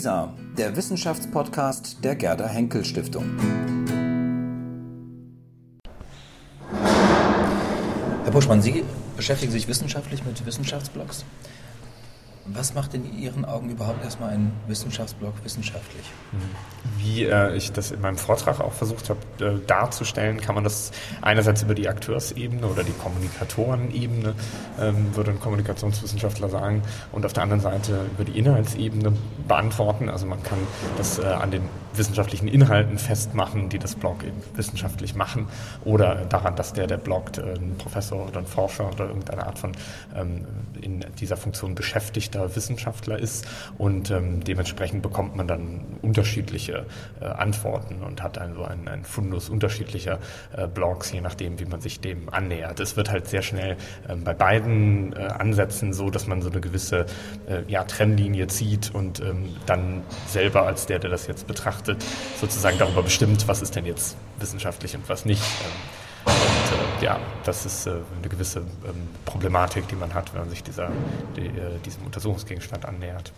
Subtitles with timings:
[0.00, 3.38] WISA, der Wissenschaftspodcast der Gerda Henkel Stiftung.
[8.24, 8.82] Herr Buschmann, Sie
[9.14, 11.26] beschäftigen sich wissenschaftlich mit Wissenschaftsblogs.
[12.46, 16.04] Was macht in Ihren Augen überhaupt erstmal ein Wissenschaftsblog wissenschaftlich?
[16.98, 20.90] Wie äh, ich das in meinem Vortrag auch versucht habe äh, darzustellen, kann man das
[21.20, 24.34] einerseits über die Akteursebene oder die Kommunikatorenebene,
[24.80, 26.82] ähm, würde ein Kommunikationswissenschaftler sagen,
[27.12, 29.12] und auf der anderen Seite über die Inhaltsebene
[29.46, 30.08] beantworten.
[30.08, 30.58] Also man kann
[30.96, 31.62] das äh, an den
[31.94, 35.48] wissenschaftlichen Inhalten festmachen, die das Blog eben wissenschaftlich machen,
[35.84, 39.58] oder daran, dass der, der bloggt, äh, ein Professor oder ein Forscher oder irgendeine Art
[39.58, 39.72] von
[40.16, 40.46] ähm,
[40.80, 41.74] in dieser Funktion
[42.30, 43.46] beschäftigter Wissenschaftler ist.
[43.78, 46.86] Und ähm, dementsprechend bekommt man dann unterschiedliche
[47.20, 50.18] äh, Antworten und hat also einen, einen Fundus unterschiedlicher
[50.56, 52.80] äh, Blogs, je nachdem, wie man sich dem annähert.
[52.80, 53.76] Es wird halt sehr schnell
[54.08, 57.06] ähm, bei beiden äh, Ansätzen so, dass man so eine gewisse
[57.48, 62.04] äh, ja, Trennlinie zieht und ähm, dann selber als der, der das jetzt betrachtet,
[62.40, 65.42] sozusagen darüber bestimmt, was ist denn jetzt wissenschaftlich und was nicht.
[66.24, 70.50] Und äh, ja, das ist äh, eine gewisse ähm, Problematik, die man hat, wenn man
[70.50, 70.90] sich dieser,
[71.36, 73.32] die, äh, diesem Untersuchungsgegenstand annähert.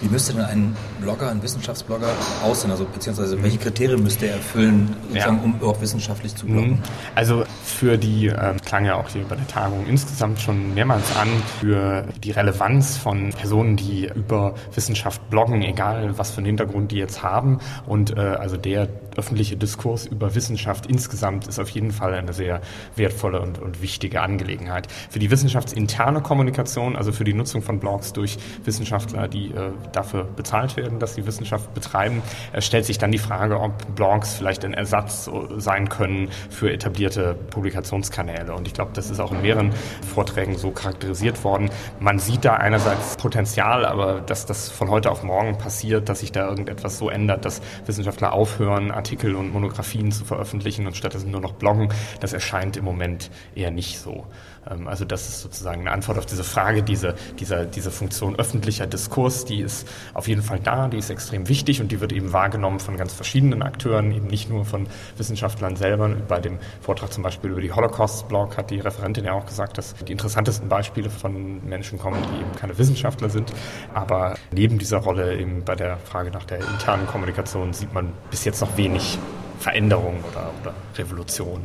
[0.00, 2.08] Wie müsste denn ein Blogger, ein Wissenschaftsblogger
[2.44, 2.70] aussehen?
[2.70, 5.28] Also beziehungsweise welche Kriterien müsste er erfüllen, ja.
[5.28, 6.72] um überhaupt wissenschaftlich zu bloggen?
[6.72, 6.82] Mhm.
[7.14, 11.28] Also für die, äh, klang ja auch hier bei der Tagung insgesamt schon mehrmals an,
[11.60, 16.96] für die Relevanz von Personen, die über Wissenschaft bloggen, egal was für einen Hintergrund die
[16.96, 17.58] jetzt haben.
[17.86, 22.60] Und äh, also der öffentliche Diskurs über Wissenschaft insgesamt ist auf jeden Fall eine sehr
[22.96, 24.88] wertvolle und, und wichtige Angelegenheit.
[25.10, 30.24] Für die wissenschaftsinterne Kommunikation, also für die Nutzung von Blogs durch Wissenschaftler, die äh, dafür
[30.24, 34.64] bezahlt werden, dass sie Wissenschaft betreiben, äh, stellt sich dann die Frage, ob Blogs vielleicht
[34.64, 38.54] ein Ersatz sein können für etablierte Publikationskanäle.
[38.54, 39.72] Und ich glaube, das ist auch in mehreren
[40.14, 41.70] Vorträgen so charakterisiert worden.
[42.00, 46.32] Man sieht da einerseits Potenzial, aber dass das von heute auf morgen passiert, dass sich
[46.32, 51.40] da irgendetwas so ändert, dass Wissenschaftler aufhören, Artikel und Monographien zu veröffentlichen und stattdessen nur
[51.40, 51.88] noch bloggen,
[52.20, 54.26] das erscheint im Moment eher nicht so.
[54.70, 58.86] Ähm, also das ist sozusagen eine Antwort auf diese Frage, diese, dieser, diese Funktion öffentlicher
[58.86, 62.32] Diskurs, die ist auf jeden Fall da, die ist extrem wichtig und die wird eben
[62.32, 66.08] wahrgenommen von ganz verschiedenen Akteuren, eben nicht nur von Wissenschaftlern selber.
[66.28, 69.94] Bei dem Vortrag zum Beispiel über die Holocaust-Blog hat die Referentin ja auch gesagt, dass
[69.94, 73.52] die interessantesten Beispiele von Menschen kommen, die eben keine Wissenschaftler sind.
[73.94, 78.44] Aber neben dieser Rolle eben bei der Frage nach der internen Kommunikation sieht man bis
[78.44, 79.18] jetzt noch wenig
[79.58, 81.62] Veränderung oder, oder Revolution.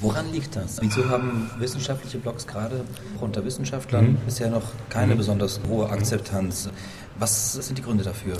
[0.00, 0.80] Woran liegt das?
[0.80, 2.84] Wieso haben wissenschaftliche Blogs gerade
[3.20, 4.16] unter Wissenschaftlern mhm.
[4.24, 5.18] bisher noch keine mhm.
[5.18, 6.70] besonders hohe Akzeptanz?
[7.18, 8.36] Was sind die Gründe dafür?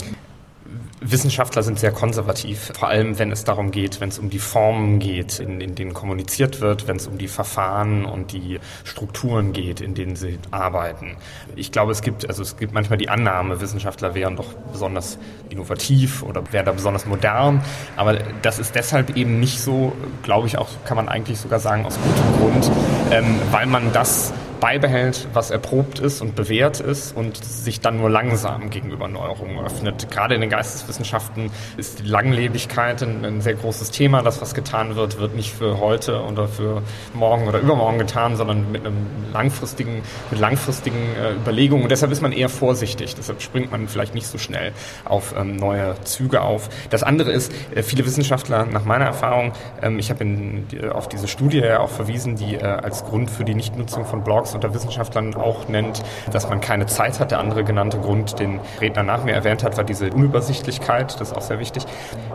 [1.11, 4.99] Wissenschaftler sind sehr konservativ, vor allem wenn es darum geht, wenn es um die Formen
[4.99, 9.81] geht, in, in denen kommuniziert wird, wenn es um die Verfahren und die Strukturen geht,
[9.81, 11.17] in denen sie arbeiten.
[11.57, 16.23] Ich glaube, es gibt, also es gibt manchmal die Annahme, Wissenschaftler wären doch besonders innovativ
[16.23, 17.63] oder wären da besonders modern,
[17.97, 19.93] aber das ist deshalb eben nicht so,
[20.23, 22.71] glaube ich auch, kann man eigentlich sogar sagen, aus gutem Grund,
[23.11, 28.11] ähm, weil man das beibehält, was erprobt ist und bewährt ist und sich dann nur
[28.11, 30.11] langsam gegenüber Neuerungen öffnet.
[30.11, 34.23] Gerade in den Geisteswissenschaften ist die Langlebigkeit ein, ein, sehr großes Thema.
[34.23, 36.83] Das, was getan wird, wird nicht für heute oder für
[37.15, 41.85] morgen oder übermorgen getan, sondern mit einem langfristigen, mit langfristigen äh, Überlegungen.
[41.85, 43.15] Und deshalb ist man eher vorsichtig.
[43.15, 44.73] Deshalb springt man vielleicht nicht so schnell
[45.05, 46.69] auf ähm, neue Züge auf.
[46.91, 49.53] Das andere ist, äh, viele Wissenschaftler, nach meiner Erfahrung,
[49.83, 53.45] ähm, ich habe die, auf diese Studie ja auch verwiesen, die äh, als Grund für
[53.45, 57.31] die Nichtnutzung von Blogs Blogs unter Wissenschaftlern auch nennt, dass man keine Zeit hat.
[57.31, 61.21] Der andere genannte Grund, den Redner nach mir erwähnt hat, war diese Unübersichtlichkeit.
[61.21, 61.85] Das ist auch sehr wichtig.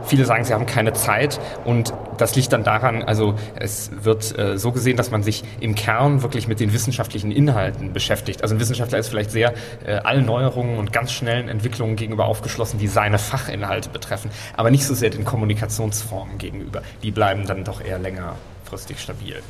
[0.04, 4.58] Viele sagen, sie haben keine Zeit und das liegt dann daran, also es wird äh,
[4.58, 8.42] so gesehen, dass man sich im Kern wirklich mit den wissenschaftlichen Inhalten beschäftigt.
[8.44, 9.54] Also ein Wissenschaftler ist vielleicht sehr
[9.86, 14.86] äh, allen Neuerungen und ganz schnellen Entwicklungen gegenüber aufgeschlossen, die seine Fachinhalte betreffen, aber nicht
[14.86, 16.82] so sehr den Kommunikationsformen gegenüber.
[17.02, 19.42] Die bleiben dann doch eher längerfristig stabil.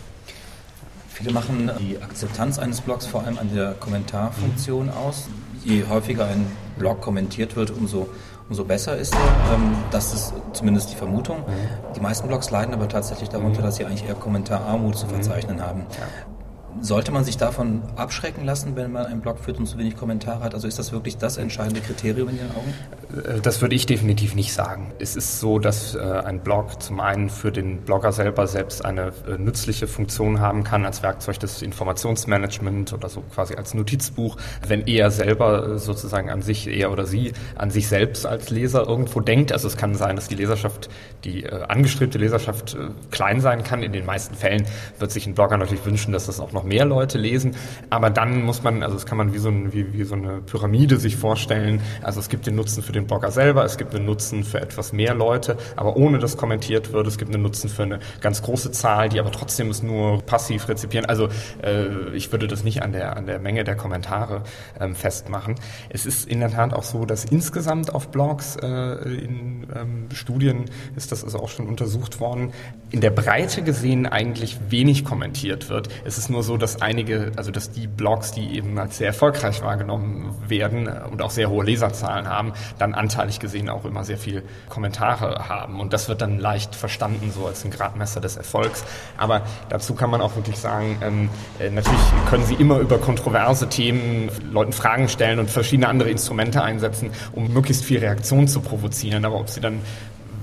[1.24, 5.30] Viele machen die Akzeptanz eines Blogs vor allem an der Kommentarfunktion aus.
[5.64, 6.46] Je häufiger ein
[6.78, 8.10] Blog kommentiert wird, umso,
[8.50, 9.56] umso besser ist er.
[9.56, 11.46] Ähm, das ist zumindest die Vermutung.
[11.96, 15.86] Die meisten Blogs leiden aber tatsächlich darunter, dass sie eigentlich eher Kommentararmut zu verzeichnen haben.
[16.82, 20.44] Sollte man sich davon abschrecken lassen, wenn man einen Blog führt und zu wenig Kommentare
[20.44, 20.54] hat?
[20.54, 22.74] Also ist das wirklich das entscheidende Kriterium in Ihren Augen?
[23.14, 24.92] Äh, das würde ich definitiv nicht sagen.
[25.00, 29.14] Es ist so, dass äh, ein Blog zum einen für den Blogger selber selbst eine
[29.28, 34.38] äh, nützliche Funktion haben kann als Werkzeug des Informationsmanagement oder so quasi als Notizbuch,
[34.68, 39.20] wenn er selber sozusagen an sich, er oder sie an sich selbst als Leser irgendwo
[39.20, 39.52] denkt.
[39.52, 40.90] Also es kann sein, dass die Leserschaft,
[41.24, 42.78] die angestrebte Leserschaft
[43.12, 43.84] klein sein kann.
[43.84, 44.66] In den meisten Fällen
[45.00, 47.56] wird sich ein Blogger natürlich wünschen, dass das auch noch noch mehr Leute lesen.
[47.90, 50.42] Aber dann muss man, also das kann man wie so, ein, wie, wie so eine
[50.42, 51.82] Pyramide sich vorstellen.
[52.02, 54.94] Also es gibt den Nutzen für den Blogger selber, es gibt einen Nutzen für etwas
[54.94, 57.08] mehr Leute, aber ohne dass kommentiert wird.
[57.08, 60.68] Es gibt einen Nutzen für eine ganz große Zahl, die aber trotzdem es nur passiv
[60.68, 61.06] rezipieren.
[61.06, 61.30] Also
[61.62, 64.44] äh, ich würde das nicht an der, an der Menge der Kommentare
[64.80, 65.56] ähm, festmachen.
[65.90, 70.66] Es ist in der Tat auch so, dass insgesamt auf Blogs äh, in ähm, Studien
[70.96, 72.52] ist das also auch schon untersucht worden,
[72.92, 75.90] in der Breite gesehen eigentlich wenig kommentiert wird.
[76.06, 79.62] Es ist nur so, dass einige, also dass die Blogs, die eben als sehr erfolgreich
[79.62, 84.44] wahrgenommen werden und auch sehr hohe Leserzahlen haben, dann anteilig gesehen auch immer sehr viel
[84.70, 85.80] Kommentare haben.
[85.80, 88.84] Und das wird dann leicht verstanden, so als ein Gradmesser des Erfolgs.
[89.18, 91.30] Aber dazu kann man auch wirklich sagen, ähm,
[91.60, 96.62] äh, natürlich können Sie immer über kontroverse Themen Leuten Fragen stellen und verschiedene andere Instrumente
[96.62, 99.26] einsetzen, um möglichst viel Reaktion zu provozieren.
[99.26, 99.82] Aber ob Sie dann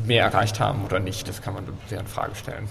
[0.06, 2.68] mehr erreicht haben oder nicht, das kann man sehr in Frage stellen.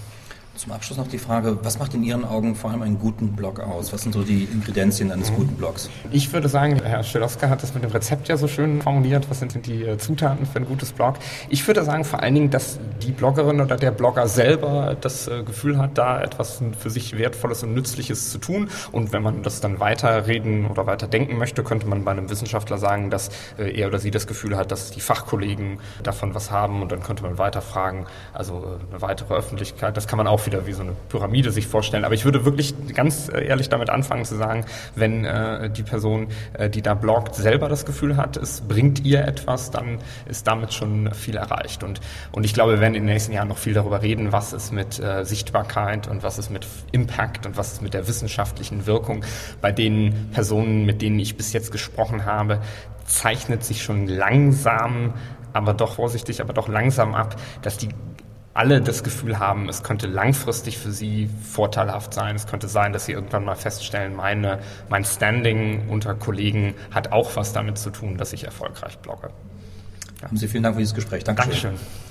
[0.56, 3.60] Zum Abschluss noch die Frage, was macht in Ihren Augen vor allem einen guten Blog
[3.60, 3.92] aus?
[3.92, 5.36] Was sind so die Ingredienzien eines mhm.
[5.36, 5.88] guten Blogs?
[6.10, 9.30] Ich würde sagen, Herr Stelowska hat das mit dem Rezept ja so schön formuliert.
[9.30, 11.14] Was sind die äh, Zutaten für ein gutes Blog?
[11.48, 15.44] Ich würde sagen vor allen Dingen, dass die Bloggerin oder der Blogger selber das äh,
[15.44, 18.68] Gefühl hat, da etwas für sich Wertvolles und Nützliches zu tun.
[18.92, 22.76] Und wenn man das dann weiterreden oder weiter denken möchte, könnte man bei einem Wissenschaftler
[22.76, 26.82] sagen, dass äh, er oder sie das Gefühl hat, dass die Fachkollegen davon was haben.
[26.82, 29.96] Und dann könnte man weiterfragen, also eine weitere Öffentlichkeit.
[29.96, 32.04] Das kann man auch wieder wie so eine Pyramide sich vorstellen.
[32.04, 34.64] Aber ich würde wirklich ganz äh, ehrlich damit anfangen zu sagen,
[34.94, 39.24] wenn äh, die Person, äh, die da bloggt, selber das Gefühl hat, es bringt ihr
[39.24, 39.98] etwas, dann
[40.28, 41.84] ist damit schon viel erreicht.
[41.84, 42.00] Und,
[42.32, 44.72] und ich glaube, wir werden in den nächsten Jahren noch viel darüber reden, was ist
[44.72, 49.24] mit äh, Sichtbarkeit und was ist mit Impact und was ist mit der wissenschaftlichen Wirkung.
[49.60, 52.60] Bei den Personen, mit denen ich bis jetzt gesprochen habe,
[53.04, 55.14] zeichnet sich schon langsam
[55.52, 57.88] aber doch vorsichtig, aber doch langsam ab, dass die
[58.52, 62.34] alle das Gefühl haben, es könnte langfristig für sie vorteilhaft sein.
[62.34, 64.58] Es könnte sein, dass sie irgendwann mal feststellen, meine,
[64.88, 69.30] mein Standing unter Kollegen hat auch was damit zu tun, dass ich erfolgreich blogge.
[70.22, 71.24] Haben Sie vielen Dank für dieses Gespräch.
[71.24, 71.70] Dankeschön.
[71.70, 72.09] Dankeschön.